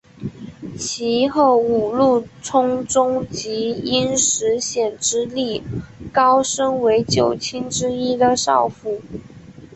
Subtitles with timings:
[0.79, 5.61] 其后五鹿充宗即因石显之力
[6.11, 8.99] 高升为九卿之一的少府。